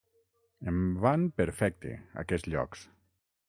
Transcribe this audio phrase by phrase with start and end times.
[0.71, 1.95] Em van perfecte,
[2.25, 2.87] aquests llocs.